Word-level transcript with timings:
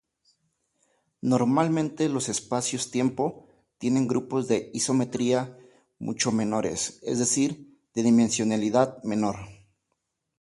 Normalmente 1.21 2.09
los 2.09 2.27
espacios-tiempo 2.27 3.45
tienen 3.77 4.07
grupos 4.07 4.47
de 4.47 4.71
isometría 4.73 5.55
mucho 5.99 6.31
menores, 6.31 6.99
es 7.03 7.19
decir, 7.19 7.77
de 7.93 8.01
dimensionalidad 8.01 8.97
menor. 9.03 9.35